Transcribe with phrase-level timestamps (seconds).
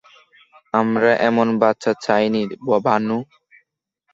[0.73, 2.41] আমরা এমন বাচ্চা চাইনি,
[2.85, 3.17] ভানু।